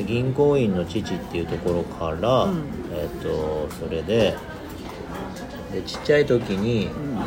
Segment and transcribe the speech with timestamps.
[0.00, 2.64] で銀行員の父っていうところから、うん。
[2.92, 4.34] えっ、とそれで
[5.72, 7.16] でちっちゃい時にうん。
[7.16, 7.24] は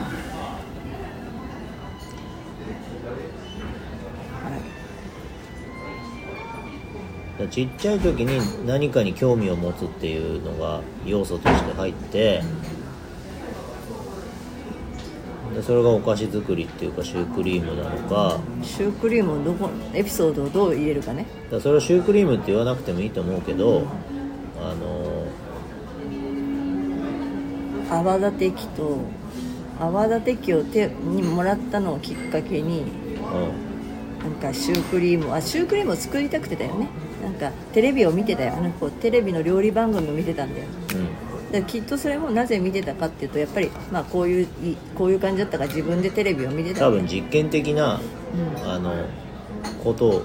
[7.45, 7.49] い。
[7.49, 12.43] ちっちゃい時に何かに興味を持つっていうのが要素として入ってで
[15.65, 18.37] それがお菓子作りっていうかシュークリームなのか。
[18.61, 21.25] シュークリームをどこエピソードをどう入れるかね。
[21.49, 23.87] だそれをシュークリームって言わなくてもいいと思うけど
[24.59, 25.25] あの
[27.89, 28.97] 泡立て器と
[29.79, 33.73] 泡立て器を手にもらったのをきっかけにうん。
[34.23, 36.87] なんかシュークリームあシュークリームを作りたくてだよね。
[37.21, 38.53] なんかテレビを見てたよ。
[38.57, 40.65] あの子テレビの料理番組を見てたんだよ。
[40.89, 40.95] で
[41.61, 46.87] きっとそれもなぜ見てたかっていうとやっぱりまあこういういこういう感じだったから自分でテレビを見てた。
[46.87, 47.99] 多分実験的な
[48.63, 48.71] うん。
[48.71, 48.95] あの
[49.83, 50.23] こと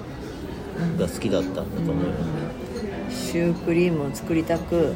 [0.97, 2.13] が好きだったんだと思うよ。
[3.09, 4.95] シュークリームを作りたく。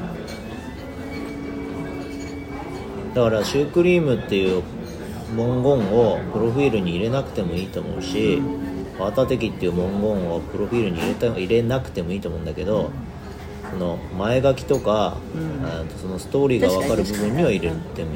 [3.14, 4.64] だからシュークリームっていう
[5.36, 8.42] 文言をプロフィールに入れなくてもいいと思うし
[9.00, 12.92] 泡立て器っていう文言をプロフィールに入れた入れなくてもいいと思うんだけど
[13.74, 15.90] その前書きとか、うん。
[16.00, 18.16] そのストーリーが分かる部分には入れてもい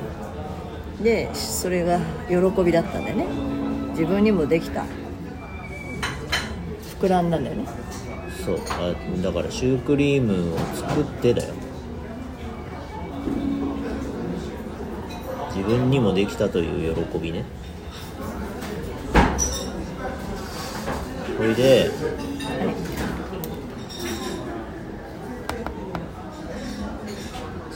[1.02, 2.00] いでそれが
[2.30, 3.26] 喜びだったんだよね。
[3.92, 4.86] 自分にもできた。
[7.00, 7.66] 膨らんだんだよね。
[8.44, 8.60] そう。
[8.70, 11.54] あだからシュークリームを作ってだよ。
[15.56, 17.46] 自分にもできたという喜びね。
[21.38, 21.92] これで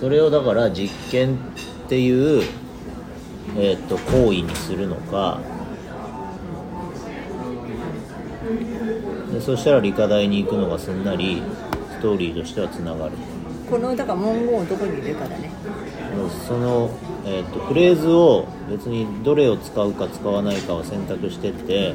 [0.02, 1.38] それをだから実験っ
[1.88, 2.44] ていう、
[3.56, 5.40] えー、と行為にするのか。
[9.32, 11.44] でそしたら理科大に行くのがすんなり
[11.92, 13.12] ストーリーとしてはつながる。
[13.70, 15.52] このだから文言をどこに入れるかだね。
[16.48, 16.90] その、
[17.24, 21.94] えー、とフレーズを別にどれを使うか使わないかは選択してって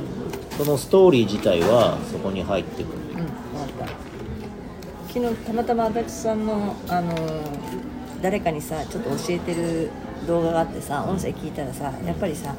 [0.56, 2.99] そのストーリー自体はそこに入ってくる。
[2.99, 5.12] うん分かった。
[5.12, 7.85] 昨日たまたま足立さんのあのー
[8.22, 9.91] 誰かにさちょっと教えてる
[10.27, 12.54] 動画があってさ音声聞いたらさやっぱりさ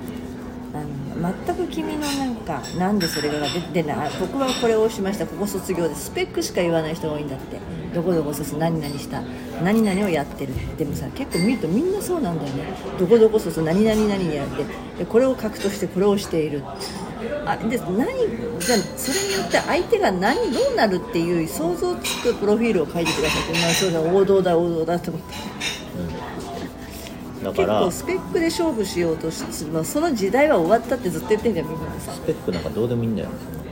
[0.73, 0.77] あ
[1.19, 7.57] の全く君のなんかなんでそれが出てない僕はこれをしましたここ卒業でスペックしか言わない人が多いんだって。
[7.93, 9.23] どこどこ卒何々した
[9.63, 10.53] 何々をやってる。
[10.77, 12.63] でもさ結構見るとみんなそうなんだよね。
[12.99, 14.65] どこどこ卒何々何やって
[14.99, 16.63] でこれを書くとしてこれをしている。
[17.45, 18.07] あで何
[18.67, 25.35] じゃあそれによって相手が何どうなるっていう想像つくプロフィールを書いてくださいって、まあ、そうだ王道だ王道だと思って。
[27.45, 29.41] だから結構スペックで勝負しようとし、
[29.71, 31.79] まあ、その時代は終わったってずっと言ってんじゃんみん。
[31.79, 33.29] なスペックなんかどうでもいいんだよ。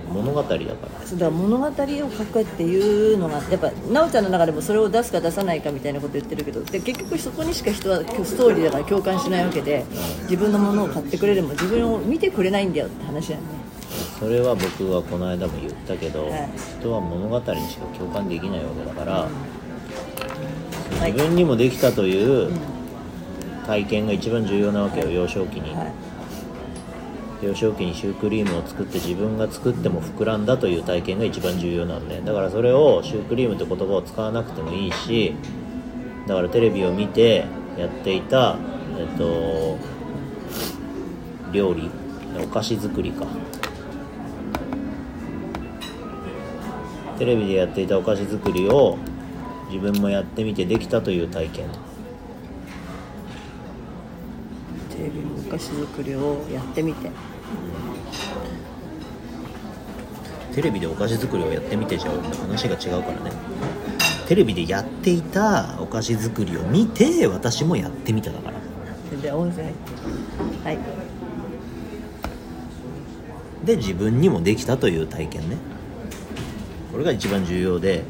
[0.07, 9.83] 物語だからそうだから物語を書くっていうのがやっぱ奈緒ちゃんの中でもそれを出すか出さないかみたいなこと言ってるけどで結局そこにしか人はストーリーだから共感しないわけで
[10.21, 13.64] 自分のものを買ってくれるも自分を見てくれないんだよって話だよね
[14.19, 16.49] それは僕はこの間も言ったけど、はい。
[16.79, 19.13] 人は物語にしか共感できないわけだから、
[20.99, 21.11] はい。
[21.11, 22.51] 自分にもできたという
[23.65, 27.45] 体験が一番重要なわけよ幼少期に、はい。
[27.45, 32.21] 幼少期にシュークリームを作って自分が作っても膨らんだという体験が一番重要なんで。
[32.21, 35.35] だからそれをシュークリームって言葉を使わなくてもいいし
[36.27, 37.45] だからテレビを見て
[37.77, 38.57] やっていた
[38.97, 39.77] えっと
[41.51, 41.89] 料理
[42.41, 43.25] お菓子作りか
[47.17, 48.97] テレビでやっていたお菓子作りを
[49.69, 51.69] 自分もやってみてできたという体験。
[54.89, 57.09] テレビのお菓子作りをやってみて。
[60.53, 63.31] テレビでお菓子作りをやってみてじゃ話が違うからね。
[64.27, 69.21] テレビでやっていたお菓子作りを見て私もやってみただから。
[69.21, 70.67] で音声入って。
[70.67, 70.79] はい。
[73.65, 75.57] で自分にもできたという体験ね
[76.95, 78.05] これが一番重要で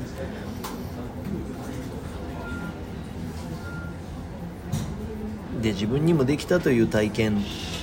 [5.60, 7.42] で自分にもできたという体験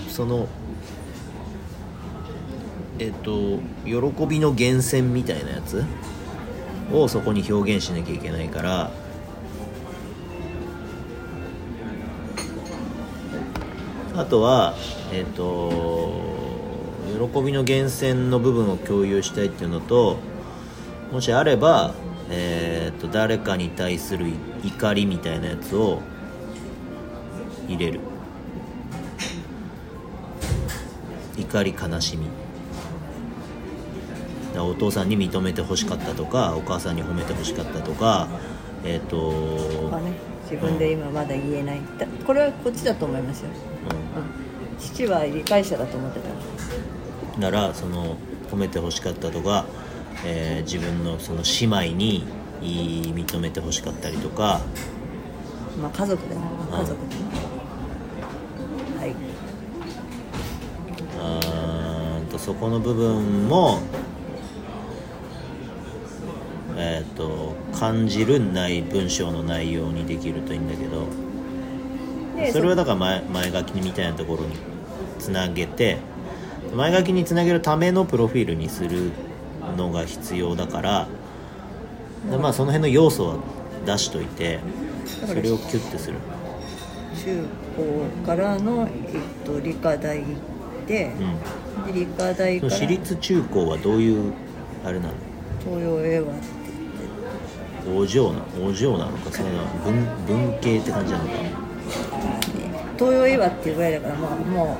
[0.09, 0.47] その
[3.01, 5.85] えっと喜びの源泉みたいなやつ
[6.93, 8.93] をそこに表現しなきゃいけないから
[14.15, 14.77] あとは
[15.13, 16.13] えっ、と
[17.29, 20.31] 喜びの源泉の部分を共有したいっていうのと
[21.13, 21.95] もしあれば、
[22.31, 24.27] えー、と誰かに対する
[24.65, 26.01] 怒りみたいなやつを
[27.69, 28.01] 入れる。
[31.37, 32.27] 怒り悲しみ。
[34.55, 38.29] らお父さんに認めてほしかったとかお母さんに褒めてほしかったとか
[38.85, 40.13] えっ、と、まあね。
[40.51, 41.81] 自分で今まだ言えない。
[41.99, 46.29] だこれはこっちだと思いますよ、うん、父は理解者だと思ってた。
[47.37, 48.17] うん、ならその
[48.51, 49.65] 褒めてほしかったとか、
[50.25, 52.25] えー自分のその姉妹に
[52.63, 54.61] 認めてほしかったりとか。
[55.81, 56.41] まあ家族だよ
[56.71, 57.21] うん家族でね。
[58.99, 59.15] はい。
[61.19, 63.81] あーんとそこの部分も
[66.77, 71.07] えっ、と感じるない文章の内容にできるといいんだけど。
[72.37, 74.57] でそれはだから前前書きみたいなところに
[75.19, 75.99] つなげて
[76.75, 79.13] 前書きにつなげるためのプロフィールにする
[79.77, 81.09] のが必要だから
[82.31, 83.37] でまあその辺の要素は
[83.85, 84.61] 出しといて
[85.27, 86.19] それをキュッてする。
[87.25, 87.45] 中
[87.77, 90.23] 高からの、えっと、理科大
[90.87, 91.13] で,、
[91.85, 91.93] うん。
[91.93, 94.33] で理科大から私立中高はどういう
[94.85, 95.15] あれなの？
[95.61, 96.43] 東洋英和って
[97.85, 98.01] 言って。
[98.01, 99.31] お嬢なお嬢なのか？
[99.31, 99.65] それは
[100.27, 101.31] 文文系って感じなのか？
[102.99, 104.79] 東洋英和っていうぐらいだからもうも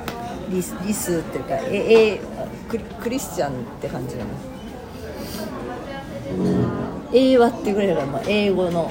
[0.49, 2.21] うリスリスっていうかええ
[2.69, 4.29] クリクリスチャンって感じなの
[7.13, 8.89] 英和ってぐらいだからもう英語の。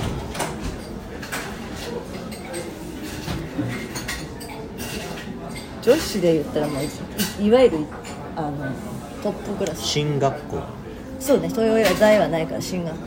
[5.83, 6.83] 女子で言ったらもう
[7.43, 7.79] いいわゆる
[8.37, 8.73] あの
[9.23, 9.83] トップクラス。
[9.83, 10.63] 進学校。
[11.19, 13.05] そうね東洋英和大はないから進学校。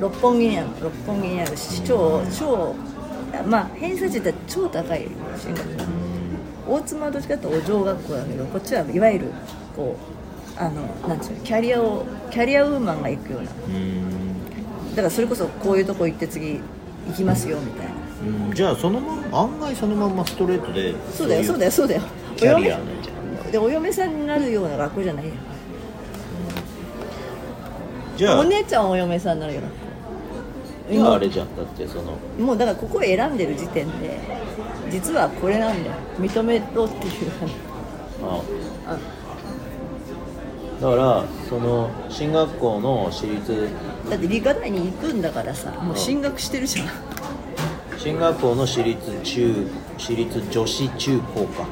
[0.00, 2.74] 六本木にある六本木にあるし超超
[3.46, 5.06] まあ偏差値って超高い
[5.38, 5.84] 進学校。
[6.66, 9.26] 大妻はどっちかっていうとお嬢学校だけどこっちはいわゆる
[9.76, 9.96] こ
[10.56, 13.48] うあのなんていうのキャリアをキャリアウーマンが行くような
[14.96, 16.60] だうんからそれこそこういうとこ行って次
[17.08, 17.92] 行きますよみたいな。
[17.92, 22.02] うんじゃあそのまま案外そのまんまストレートでそうだよそうだよよそうだよ。
[22.36, 22.80] キャリア
[23.50, 25.32] でお嫁さんになるような学校じゃないよ。
[28.16, 29.68] じゃあお姉ちゃんはお嫁さんになるような。
[29.68, 29.84] 学校
[30.94, 32.12] じゃああれじゃんだってその。
[32.38, 34.18] もうだからここを選んでる時点で
[34.90, 35.96] 実はこれなんだよ。
[36.20, 37.12] 認めろっていう
[38.22, 38.40] あ。
[38.86, 38.98] あ
[40.80, 43.68] だからその進学校の私立
[44.10, 46.88] だって理科大に行くんだからさもう進学してるじゃん、
[47.98, 49.66] 進学校の私立中
[49.96, 51.66] 私立女子中高か、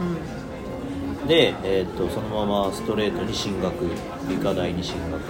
[1.29, 3.75] で、えー、とそのままストレートに進学
[4.29, 5.21] 理科大に進学。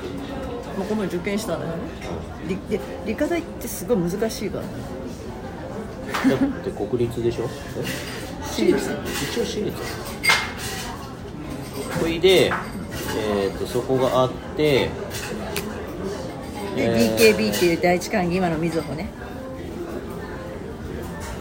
[0.79, 1.79] もうこの受験したんだよね
[2.49, 4.63] 理で理科大ってすごい難しいから。
[4.63, 4.69] ね
[6.29, 7.45] だって国立でしょ？
[7.45, 7.85] え
[8.45, 8.79] 私立。
[8.79, 9.77] 一応私立。
[12.01, 12.53] ほいで、
[13.17, 14.91] えー、とそこがあってで、
[16.76, 19.09] えー DKB っていう第一関係今のみずほね。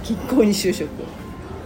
[0.03, 0.89] 銀行に就職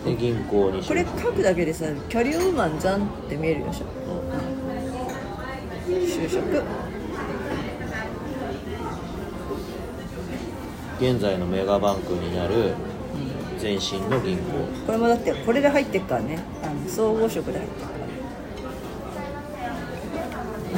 [0.06, 3.86] で銀行にこれ書くだけでさキャリアウーマンじゃんって見えるでしょ。
[5.88, 6.64] 就職。
[11.00, 12.74] 現在のメガバンクになる
[13.62, 14.44] 前身の銀行。
[14.86, 17.84] これもだってこれで入ってっからねあの総合職で入って。
[17.84, 17.95] っから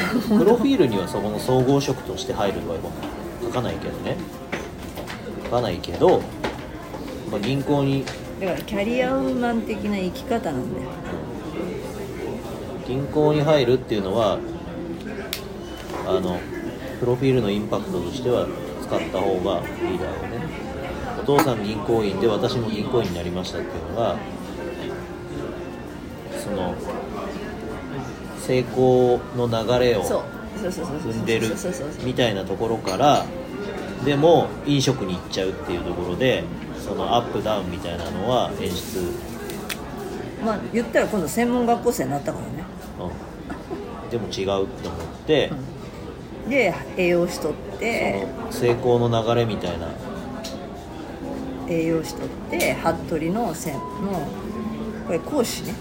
[0.38, 2.78] プロフィールにはそこの総合職として入るとは
[3.44, 4.18] 書かないけどね。
[5.46, 6.22] 書かないけど、
[7.32, 8.04] まあ、銀行に
[8.40, 10.88] だからキャリアウーマン的な生き方なんだよ。
[12.88, 14.38] 銀行に入るっていうのは
[16.06, 16.40] あの
[17.00, 18.48] プロフィールのインパクトとしては
[18.82, 20.48] 使った方がいいだろうね。
[21.20, 24.16] お父さん銀行員で私も銀行員になりましたっていうのが
[26.38, 26.76] その
[28.48, 30.04] 成功の流れを
[30.56, 31.50] 踏んでる
[32.06, 33.26] みたいなところから
[34.06, 36.46] でも飲食に行っちゃうっていうところで
[36.80, 39.12] そのアップダウンみたいなのは演出、
[40.46, 42.64] まあ言ったら今度専門学校生になったからね。
[43.00, 45.52] うん、でも違うって思って、
[46.48, 48.26] で栄養士取って。
[48.52, 49.90] 成功の流れみたいな。
[51.68, 53.80] 栄養士取って服部の専の
[55.06, 55.74] これ講師ね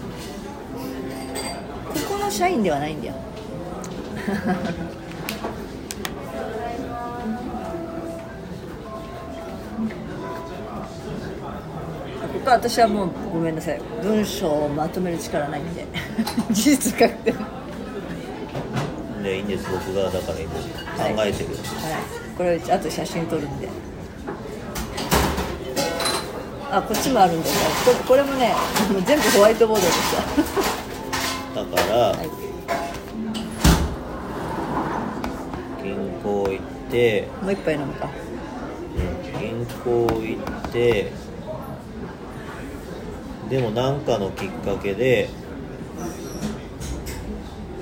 [2.37, 3.15] 社員ではないんだよ。
[12.33, 13.81] ここは私はもうごめんなさい。
[14.03, 15.83] 文章をまとめる力ないんで。
[16.51, 17.39] 事実書くても
[19.23, 19.65] でいいんです。
[19.71, 21.57] 僕がだから今考えてる、はい、
[22.37, 23.67] これあと写真撮るんで。
[26.69, 28.53] あこっちもあるんだよここれもね
[29.05, 29.87] 全部ホワイトボードで
[31.57, 32.29] さだから、はい。
[35.83, 36.61] 銀行行っ
[36.91, 38.05] てもう一杯飲むか。
[38.05, 38.11] うん
[39.39, 40.37] 銀行行
[40.67, 41.11] って
[43.49, 45.29] でも何かのきっかけで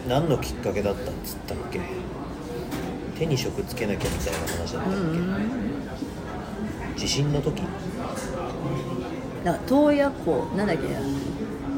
[0.07, 1.79] 何のきっかけだったっつったっけ？
[3.17, 5.49] 手に職つけなきゃみたいな話だったっけ、うん。
[6.97, 7.61] 地震の時？
[9.43, 10.83] なんか洞爺湖なんだっけ？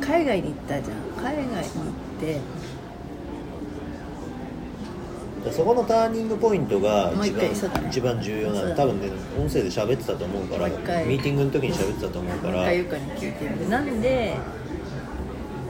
[0.05, 1.63] 海外に行ったじゃん海外に行っ
[2.19, 2.39] て。
[5.45, 8.75] でそこのターニングポイントが一一番一番重要なの。
[8.75, 12.63] 多分ね音声で喋ってたと思うからミーティングの時に喋ってたと思うから。
[12.63, 13.69] 中ゆかに聞いてる。
[13.69, 14.35] なんで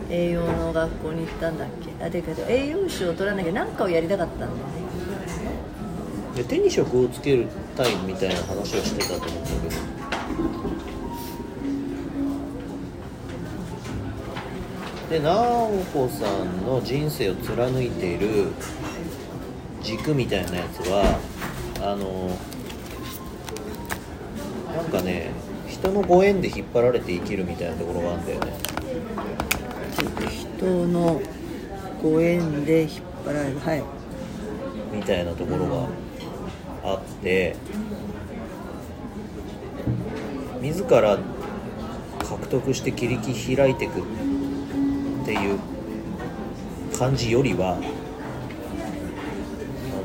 [0.09, 1.91] 栄養の学校に行ったんだっけ？
[2.03, 4.45] あだけど栄養士を取らなきゃ何かをやりたかったんだ。
[4.45, 4.55] よね
[6.35, 9.96] で手に職をつけるたいみたいな話をしてたと思うんだけど
[15.09, 18.51] で直子さんの人生を貫いている
[19.81, 21.19] 軸みたいなやつは
[21.81, 22.37] あの
[24.75, 25.31] なんかね
[25.67, 28.53] 人のご縁で引っ張られて生きるみたいなところがあるんだよね。
[30.29, 31.21] 人の
[32.01, 32.91] ご縁で引っ
[33.25, 33.59] 張られる。
[33.59, 33.83] はい。
[34.91, 35.87] みたいなところが
[36.83, 37.55] あって
[40.61, 41.19] 自ら
[42.19, 43.17] 獲得して切り
[43.55, 44.01] 開いていく
[45.27, 45.59] っていう
[46.97, 47.79] 感じよりはあ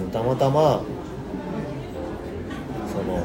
[0.02, 0.82] のたまたま
[2.92, 3.24] その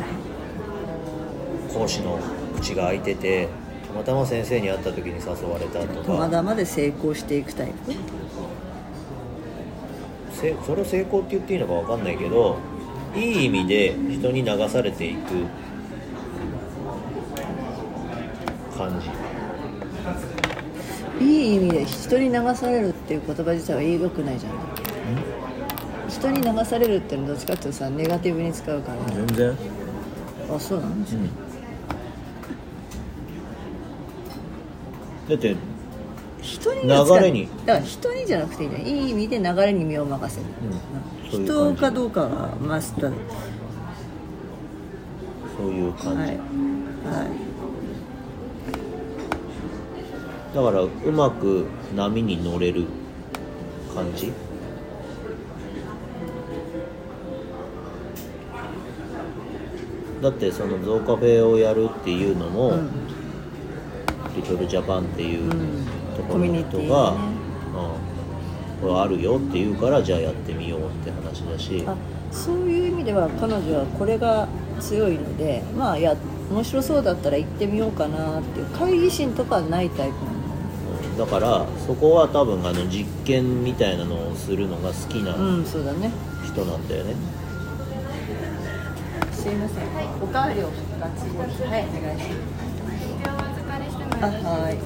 [1.74, 2.20] 講師の
[2.56, 3.50] 口が開いてて
[3.88, 6.14] たまたま先生に会った時に誘われたとか。
[6.14, 7.94] まだまで成功していくタイプ？
[10.34, 12.60] せそれを成功って言っていいのか分かんないけど
[13.16, 15.48] いい意味で人に流されていく
[18.78, 19.10] 感じ
[21.20, 24.54] いい意味で人に流されるっていう言葉自体は良くないじゃん。
[26.10, 29.58] 人に流されるっていうのはどっちかっていうとさネガティブに使うから、全然。
[30.50, 30.96] あそうなの、
[35.30, 35.56] だって
[36.42, 36.88] 人に流
[37.22, 37.50] れに。
[37.66, 38.82] だから人にじゃなくていいじゃん。
[38.84, 40.48] いい意味で流れに身を任せる、
[41.34, 41.46] うん。
[41.48, 43.14] そういう人かどうかはマスター。
[45.58, 46.28] そういう感じ、はい。
[46.28, 46.38] はい
[50.56, 52.86] だからうまく波に乗れる
[53.94, 54.32] 感じ？
[60.22, 62.90] だってそのゾウカフェをやるっていうのも、うん。
[64.36, 65.86] リトルジャパンっていううん
[66.16, 67.18] ところの人が、うん。
[68.82, 71.84] これあるよって言うからじゃあやってみようって話だし。
[71.86, 71.96] あ
[72.32, 74.48] そういう意味では彼女はこれが
[74.80, 76.16] 強いのでまあいや
[76.52, 78.66] 面白そうだったら行ってみようかなっていう。
[78.68, 80.37] 会議心とかはないタイプなん
[81.18, 86.12] だからそこは多分あの実験みたいなのをするのが好きなうんそうだね。
[86.46, 87.16] 人なんだよね、
[89.32, 89.88] すいません。
[90.22, 90.70] おかわりを
[91.00, 91.64] がついてます。
[91.64, 92.30] はいお願いし
[94.20, 94.48] ます。
[94.48, 94.78] あはい。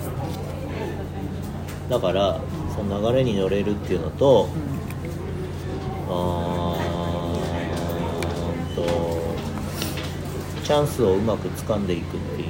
[1.90, 2.40] だから
[2.76, 4.48] その流れに乗れるっていうのと
[6.08, 6.14] うん。
[6.14, 8.82] あーんと
[10.64, 12.48] チャンスをうまく掴んでいくっていう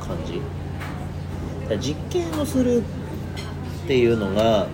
[0.00, 0.50] 感じだから
[1.78, 2.82] 実験をする
[3.84, 4.68] っていうのが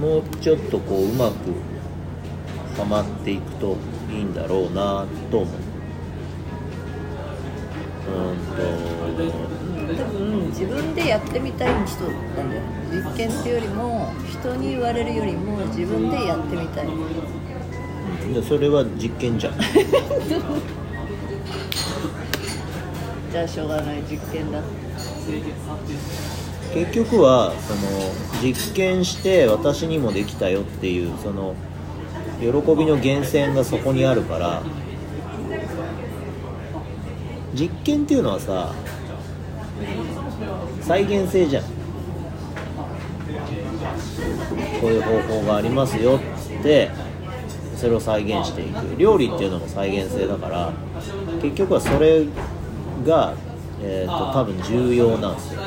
[0.00, 1.52] もうちょっとこううまく
[2.78, 3.76] はまっていくと
[4.10, 5.54] いいんだろうなと思う。
[8.08, 9.62] うーんと。
[9.94, 12.62] 多分自分でやってみたい人なんだよ。
[12.90, 16.86] 実験っていうよりも人に言われるよりも自分でやってみたい。
[18.32, 19.54] でそれは実験じゃん
[23.32, 24.60] じゃあしょうがない実験だ。
[26.74, 27.80] 結局はその
[28.42, 31.54] 実験して私にもできたよっていうその
[32.40, 32.52] 喜び
[32.84, 34.62] の源泉がそこにあるから
[37.54, 38.74] 実験っていうのはさ
[40.82, 41.64] 再現性じゃん。
[44.82, 46.20] こういう方法がありますよ
[46.60, 46.90] って
[47.76, 48.96] それを再現していく。
[48.98, 50.72] 料理っていうのも再現性だから
[51.40, 52.26] 結局はそれ
[53.04, 53.34] が、
[53.82, 55.60] えー、と多分重要なんですよ。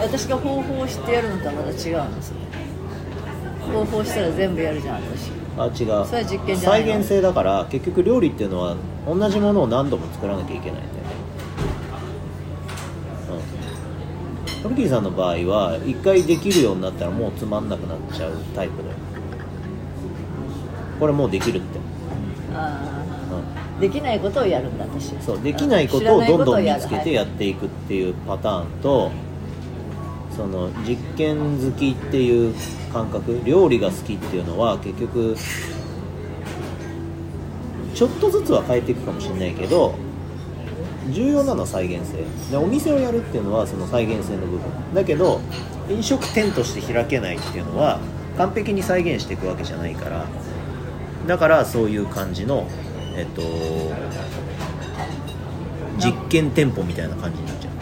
[0.00, 1.74] 私が方法を知ってやるのとはまた違う
[2.08, 2.36] んですよ
[3.72, 7.32] 方法したら全部やるじゃん私あ違うそれは実験じゃないの再現性だ。
[7.32, 10.82] から結局料理っていうのは同じものを何度も作らなきゃいけないんだ。
[10.82, 10.90] よね
[14.56, 18.88] うんトルキーさんの場合は一回できるようになったらもうつまんなくなっちゃうタイプだ。
[18.90, 18.94] よ
[20.98, 21.78] これもうできるって、
[22.54, 22.98] ああ
[23.80, 29.12] できないことをやるんだ私うん、そうできないことをどんどん見つけてやっていくっていうパターンと
[30.36, 32.54] その実験好きっていう
[32.92, 35.36] 感覚料理が好きっていうのは結局
[37.94, 39.94] ちょっとずつは変えていくかもしれないけど
[41.10, 42.18] 重要なのは再現性。
[42.50, 44.60] でお店をやるっていうのはその再現性の部分。
[44.94, 45.40] だけど
[45.88, 47.98] 飲食店として開けないっていうのは
[48.36, 50.26] 完璧に再現していくわけじゃないから
[51.28, 52.66] だからそういう感じの
[53.14, 53.42] えっと
[56.02, 57.72] 実験店舗みたいな感じになっちゃう。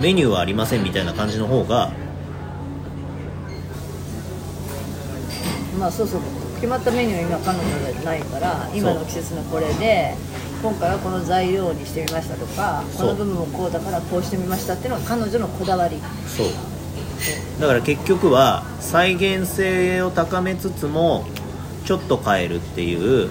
[0.00, 1.92] メニューはありませんみたいな感じの方が
[5.78, 6.20] まあそうそう
[6.56, 10.14] 決まったメニュー今彼女でないから今の季節のこれで
[10.62, 16.00] 今回はこの材料にしてみましたとかこの部分もこうだからこうしてみましたっていうのが彼女のこだわり。
[16.26, 16.71] そう
[17.60, 21.24] だから結局は再現性を高めつつも
[21.84, 23.30] ちょっと変えるっていう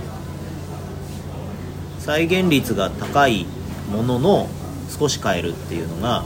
[2.00, 3.46] 再現率が高い
[3.92, 4.48] ものの
[4.90, 6.24] 少し変えるっていうのが、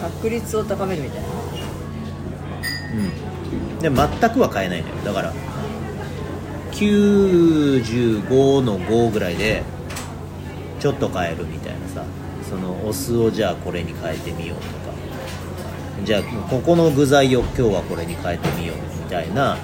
[0.00, 1.28] 確率を高めるみたいな。
[2.92, 3.02] う
[3.76, 4.94] ん、で全くは変えないのよ。
[5.04, 5.32] だから
[6.72, 9.62] 95の5ぐらいで
[10.78, 12.04] ちょっと変えるみたいなさ。
[12.50, 14.79] そのお酢をじゃあこれに変えてみようとか
[16.04, 19.58] じゃあここの具材を今日はこれに変えてみようみたいな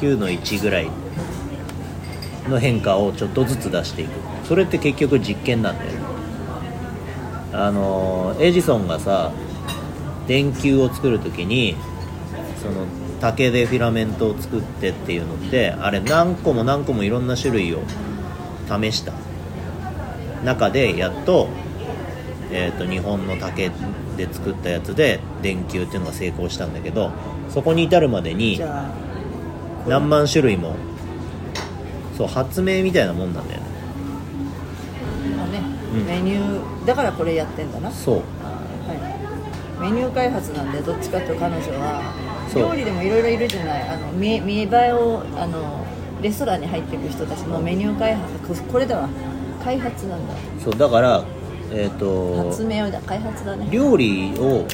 [0.00, 0.90] 9の1ぐらい
[2.48, 4.26] の変化をちょっとずつ出していく。
[4.46, 5.90] それって結局実験なんだよ
[7.52, 9.32] あのエジソンがさ
[10.28, 11.76] 電球を作る時に
[12.62, 12.86] その
[13.20, 17.82] 竹でフィラメントを作ってっていうのってあれ何個も何個もいろんな種類を
[18.68, 19.12] 試した
[20.44, 21.48] 中でやっと,、
[22.50, 23.70] えー、と日本の竹
[24.16, 27.10] で作ったやつで電球っていうのが成功したんだけど
[27.48, 28.60] そこに至るまでに
[29.88, 30.76] 何万種類も
[32.16, 33.66] そう発明みたいなもんなんだよね。
[35.36, 35.60] まあね、
[35.94, 36.06] うん。
[36.06, 37.90] メニューだからこれやってんだな。
[37.90, 38.14] そう。
[38.16, 38.22] は
[39.78, 42.14] い、メニュー開発なんでどっちかと彼女は
[42.54, 43.88] 料理でもいろいろいるじゃない。
[43.88, 45.84] あの見見栄えをあの
[46.22, 49.08] レストランに入っていく人たちのメニュー開発ここれだわ。
[49.62, 50.34] 開発なんだ。
[50.64, 51.24] そうだから
[51.72, 53.68] えっ、と発明だ開発だね。
[53.70, 54.66] 料理を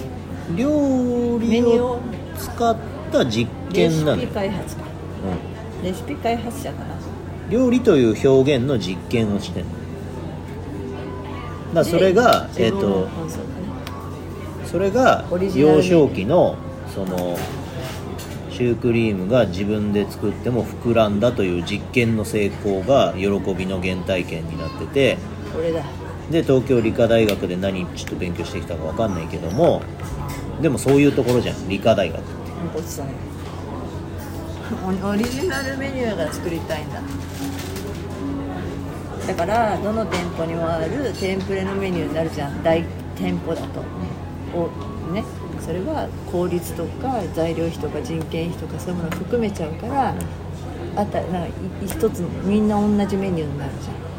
[0.57, 2.01] 料メ理を。
[2.43, 2.77] 使っ
[3.13, 4.83] た実レシピ験なのよ、開発か。
[5.83, 6.95] う、レシピ開発者かな。
[6.95, 6.99] ん
[7.51, 9.73] 料理という表現の実験をしてるの。
[11.75, 13.07] だそれがえっ、で自分もとね。
[14.67, 16.57] それが幼少期の
[16.95, 17.39] その
[18.51, 25.19] シュークリームが自分で作っても膨らんだという実験の成功が喜びの原体験になってて。
[25.55, 25.83] これだ
[26.33, 29.83] で東京理科大学で何ちょっと勉強してきたか分かんないけども
[30.63, 32.33] でもそういうところじゃん理科大学って。
[35.05, 37.03] オオリジナルメニューが作りたいんだ。
[39.27, 42.63] だからどの店舗にもあるテンプレのメニューになるじゃん。
[42.63, 42.83] 大
[43.17, 43.83] 店舗だと。
[44.55, 45.25] おね。
[45.61, 50.15] それは効率とか材料費とか人件費とかそういうものを含めちゃうから
[50.97, 51.53] あたなんかい
[51.87, 54.12] 一つみんな同じメニューになるじゃん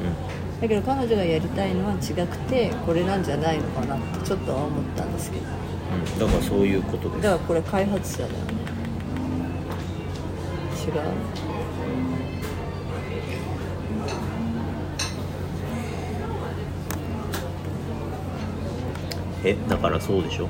[0.63, 5.45] だけど彼女がやりたいのは違くてこれなんじゃないのかなってちょっとは思ったんですけど。
[5.45, 7.21] うん、だからそういうことです。
[7.21, 8.39] だからこれ開発者だよね。
[10.85, 11.01] 違う？
[19.43, 20.47] えだからそうでしょ？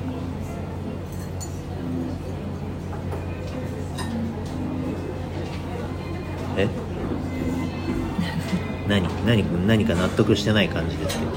[8.88, 11.32] 何何何か納得してない感じですけど。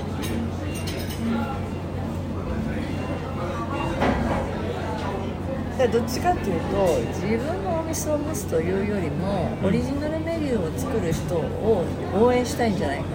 [5.77, 13.05] どっちかっていうと自分のお店を持つというよりもオリジナルメニューを作る人を応援したいんじゃないか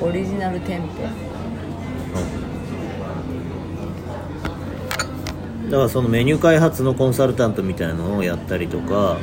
[0.00, 0.06] な。
[0.06, 1.04] オリジナル店舗。
[5.70, 9.18] だからそのメニュー開発のコンサルタントみたいなのをやったりとか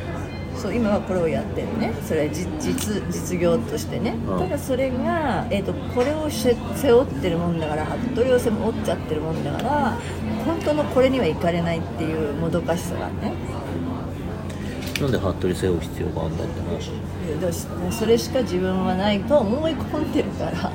[0.56, 1.92] そう今はこれをやってるね。
[2.06, 4.38] それは実実実業としてね、うん。
[4.38, 9.98] ただそれが、えー、とこれをし背負ってるもんだから服部を背負っちゃってるもんだから
[10.46, 13.32] 本当のこれにはいかれないっていうもどかしさがね。
[15.00, 16.92] なんで服部背負う必要があるんだって話？
[17.90, 20.72] それしか自分はないと思い込んでるから。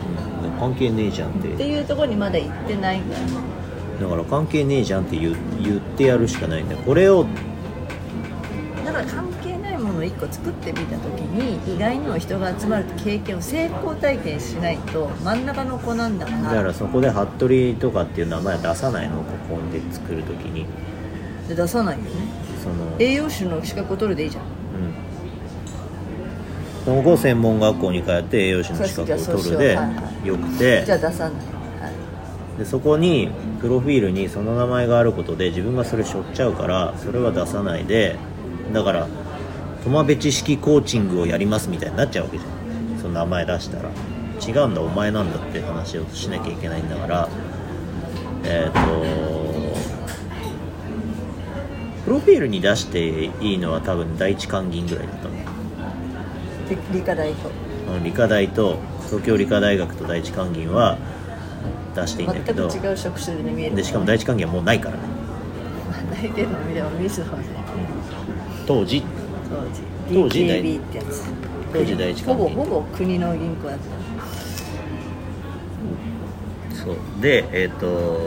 [0.59, 1.53] 関係ねえじゃんって。
[1.53, 2.99] っていうところにまだ行ってない。
[2.99, 3.15] か
[4.01, 6.81] らだから関係ねえじゃんって言う言ってやるしかないんだよ。
[6.85, 7.25] これを
[10.19, 20.65] 個作ってみた時に意外にも人が集まる経験を成功体験しないと真ん中の子なんだからだからそこで服部とかっていう名前は出さないのここで作るときに。
[21.47, 22.09] で出さないよね。
[22.61, 24.43] その栄養士の資格を取るでいいじゃん。
[24.43, 24.49] うん。
[26.85, 29.77] その後専門学校に通って栄養士の資格を取るで
[30.25, 30.83] よくて。
[30.85, 31.89] じゃあ出さない、は
[32.55, 32.59] い。
[32.59, 38.17] でそこにプロフィールにその名前があることで自分がそれ背負っちゃうからそれは出さないで。
[38.73, 39.07] だから
[39.85, 42.99] 友部知識コーチングをやりますみたいになっちゃうわけじゃん。
[42.99, 43.89] その名前出したら。
[44.45, 47.29] 違うんだお前なんだって話をしなきゃいけないんだから。
[48.43, 48.79] えっ、と
[52.05, 56.69] プロフィールに出していいのは多分第一関銀ぐらいだと思う。
[56.69, 57.49] で理科大と。
[57.49, 60.97] うん理科大と東京理科大学と第一関銀は
[61.95, 62.69] 出していいんだ全けど。
[62.69, 63.75] く違う職種で見える。
[63.75, 65.01] でしかも第一関銀はもうないからね。
[66.11, 67.45] ないけどでもミスはね
[68.65, 69.03] 当時当時
[70.13, 70.47] 当時っ
[70.91, 71.23] てやつ。
[71.71, 73.83] 当時第一ほぼほぼ国の銀行だった。
[76.75, 76.95] そう。
[77.21, 78.19] でえっ、と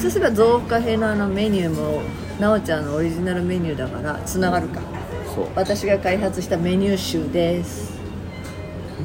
[0.00, 2.02] そうすれば増加編のあのメニューも
[2.38, 4.80] なおちゃんのオリジナルメニューだからつながるか。
[5.34, 5.48] そう。
[5.56, 7.98] 私が開発したメニュー集です。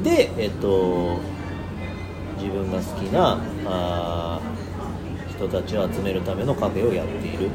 [0.02, 1.18] でえっと
[2.38, 4.56] 自分が好きなあー
[5.36, 7.50] 人たちを集めるためのカフェをやっている、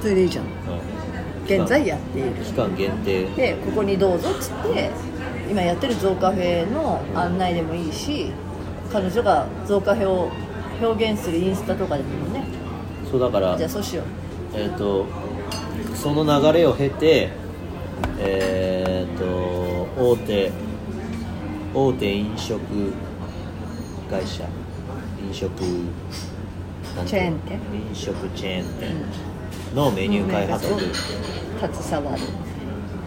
[0.00, 0.44] それでいいじゃん。
[0.44, 0.52] うん
[1.58, 3.24] 現在やっている期間限定。
[3.34, 4.90] でここにどうぞっつって
[5.50, 8.32] 今やってるゾウカフェの案内でもいいし
[8.92, 10.30] 彼女がゾウカフェを
[10.80, 12.44] 表現するインスタとかでもね。
[13.10, 14.06] そうだからじゃあそうしよう。
[14.54, 15.06] えっ、と
[15.94, 17.30] その流れを経て
[18.18, 19.24] えっ、と
[20.02, 20.52] 大手
[21.74, 22.60] 大手飲食
[24.10, 24.44] 会社。
[25.24, 25.50] 飲食
[27.06, 27.58] チェーン店？
[27.90, 28.90] 飲食チェーン店
[29.74, 32.22] のメニュー開発部携わる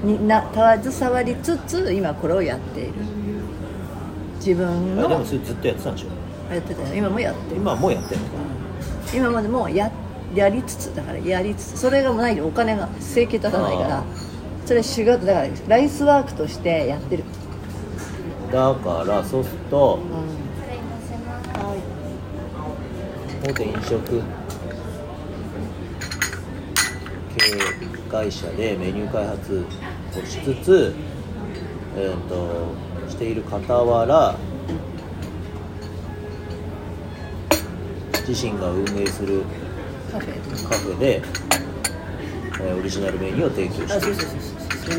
[0.04, 0.44] にな
[0.82, 2.94] 携わりつつ今これをやっている。
[4.38, 6.54] 自分あでものそれずっとやってたんでしょ？
[6.54, 6.88] やってたよ。
[6.94, 7.58] 今もやってる。
[7.58, 8.28] 今はもうやってるの？
[8.28, 8.34] か
[9.14, 9.92] 今までもや
[10.34, 14.00] やりつつだからやりつつそれがないとお金が生計立たないから。
[14.00, 14.04] あ
[14.66, 17.24] それ仕事だからライスワークとしてやってる、
[18.52, 20.12] だからそうするとうん。
[20.12, 21.80] はい
[23.48, 24.24] 大手飲食
[27.38, 27.60] 系
[28.16, 29.66] 会社でメニュー開発
[30.18, 30.96] をしつつ、
[31.98, 32.74] えー、と
[33.10, 34.38] している傍ら
[38.26, 39.44] 自身が運営する
[40.14, 41.22] カフェで、
[42.62, 44.96] えーオリジナルメニューを提供して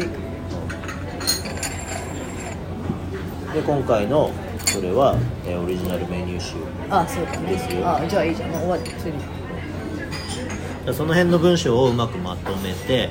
[3.54, 4.30] で今回の
[4.66, 6.56] それは、えーオリジナルメニュー集
[6.90, 7.52] あそうだね。
[7.52, 7.88] ですよ。
[7.88, 8.50] あじゃあいいじゃん。
[8.50, 8.90] もう終わり。
[9.00, 9.12] それ
[10.92, 13.10] その辺の文章をうまくまとめて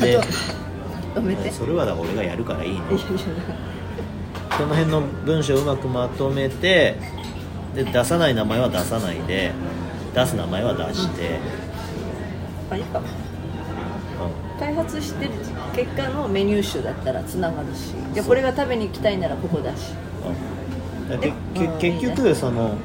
[0.00, 0.20] で
[1.50, 2.82] それはだ俺がやるからいいの
[4.56, 6.96] その辺の文章をうまくまとめて
[7.74, 9.52] で出さない名前は出さないで
[10.14, 11.38] 出す名前は出して、
[12.70, 13.00] あいいか。
[13.00, 15.30] もう開発してる
[15.74, 17.94] 結果のメニュー集だったらつながるし。
[18.12, 19.94] じこれが食べに行きたいならここだし。
[21.08, 21.12] ん。
[21.12, 21.78] うんでけうん。
[21.78, 22.76] 結局その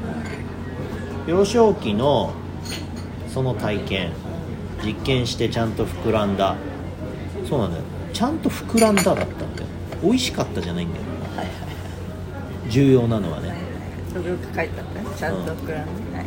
[1.28, 2.32] 幼少期の
[3.38, 4.12] その体験
[4.84, 6.56] 実験してちゃんと膨らんだ。
[7.48, 7.84] そうなんだよ。
[8.12, 9.68] ちゃんと膨らんだだったんだよ。
[10.02, 11.06] 美味しかったじゃないんだよ。
[11.36, 13.54] はいはい重要なのはね。
[14.12, 16.26] それを書いてあったねちゃんと膨らんでない。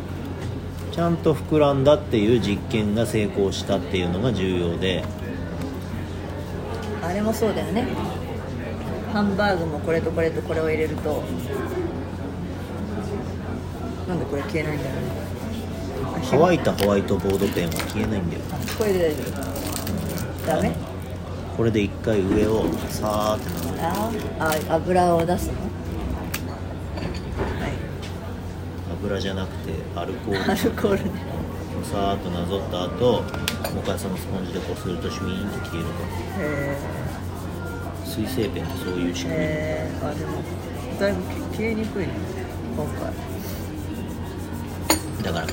[0.89, 5.03] ちゃんと膨らんだっていう実験が成功したっていうのが重要で。
[7.03, 7.89] あれもそうだよね。
[9.11, 11.21] ハンバーグもこれとこれとこれを入れると
[14.07, 15.11] なんでこれ消えないんだろうね。
[15.19, 15.20] あ
[16.29, 18.41] 乾いたホワイトボードペンは消えないんだよ。
[18.77, 19.23] これで大丈
[20.43, 20.71] 夫ダメ？
[21.57, 23.49] これで一回上をさーって。
[23.81, 25.53] なるああ油を出すの？
[25.61, 25.67] は
[27.67, 27.73] い。
[29.03, 30.51] 油じゃなくてアルコール。
[30.51, 31.11] アルコールね。
[31.83, 33.23] さーっとなぞった後もう
[33.81, 35.87] 一回そのスポンジでこするとシュイーンと消える
[36.39, 36.77] へ
[38.05, 40.43] と水性ペンってそういう仕組みえー、あでも
[40.99, 41.23] だいぶ
[41.55, 42.13] 消えにくいね
[42.77, 43.11] 今回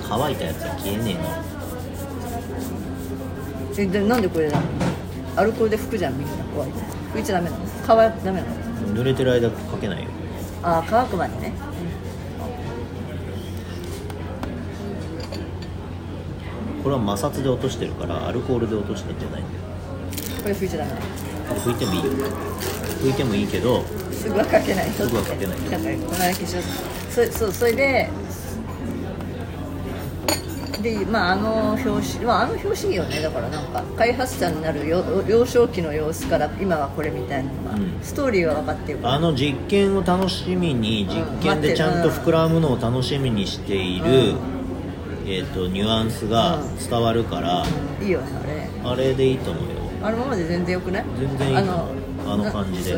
[0.08, 1.20] 乾いたやつは消えねえの
[3.78, 4.60] えでなんでこれだ？
[5.36, 6.32] アルコールで拭くじゃんみんな。
[6.54, 6.78] ホワイト
[7.14, 7.64] 拭いちゃダメなの？
[7.86, 8.54] 乾ダメなの？
[8.94, 10.10] 濡れてる間かけないよ。
[10.62, 11.52] ああ乾くまでね。
[16.82, 19.60] これは摩擦で落としてるからアルコールで落としてんじゃないんだよ。
[20.42, 20.92] これ拭いちゃダメ
[21.50, 22.10] 拭いてもいいよ。
[23.02, 25.04] 拭いてもいいけどすぐはかけないと。
[25.04, 26.62] すぐはかけないだからこの間化粧
[27.10, 28.10] それそうそれで
[30.82, 33.20] でまああの表紙、まあ、あの表紙いいよね。
[33.20, 37.98] だからなんか開発者になるよ幼少期の様子から今はこれみたいなのが、うん。
[38.02, 44.34] ストーリーが分かってるあの実験を楽しみに実験でちゃんと膨らむのを楽しみにしている、
[45.26, 47.64] えー、とニュアンスが伝わるから、
[48.00, 48.92] いいよねあれ。
[48.92, 49.70] あれでいいと思うよ。
[50.00, 51.04] あのままで全然よくない？
[51.18, 51.88] 全然いいあの
[52.24, 52.96] あの感じで。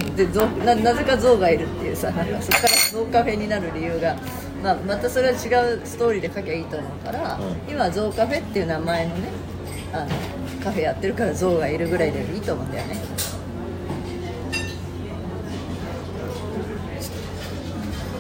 [0.64, 4.16] なでなぜか象がいるっていうさなんかそこから象カフェになる理由が、
[4.62, 5.34] まあ、またそれは違
[5.74, 7.70] うストーリーで書きゃいいと思うから、うん。
[7.70, 9.28] 今は象カフェっていう名前のね
[9.92, 10.08] あの
[10.62, 12.96] カフェやってるから象がいるぐらいでいいと思うんだよね。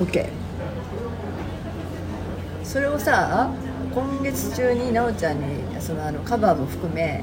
[0.00, 0.28] OK
[2.64, 3.50] それをさ
[3.92, 7.22] 今月中に奈緒ちゃんにそのあのカバーも含め、